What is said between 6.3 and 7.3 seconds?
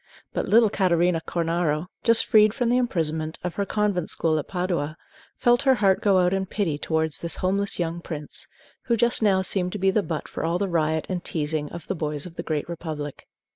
in pity towards